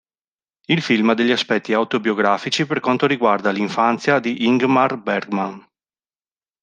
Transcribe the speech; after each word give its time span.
Il 0.65 0.81
film 0.81 1.11
ha 1.11 1.13
degli 1.13 1.29
aspetti 1.29 1.73
autobiografici 1.73 2.65
per 2.65 2.79
quanto 2.79 3.05
riguarda 3.05 3.51
l'infanzia 3.51 4.17
di 4.17 4.47
Ingmar 4.47 4.97
Bergman. 4.97 5.63